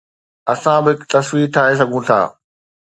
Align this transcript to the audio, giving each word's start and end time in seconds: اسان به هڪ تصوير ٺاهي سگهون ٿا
اسان 0.53 0.79
به 0.85 0.89
هڪ 0.93 1.01
تصوير 1.13 1.45
ٺاهي 1.55 1.75
سگهون 1.79 2.01
ٿا 2.07 2.21